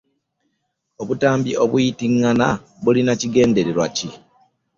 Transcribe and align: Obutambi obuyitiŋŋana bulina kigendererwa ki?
Obutambi 1.01 1.51
obuyitiŋŋana 1.63 2.47
bulina 2.83 3.13
kigendererwa 3.19 3.85
ki? 3.95 4.09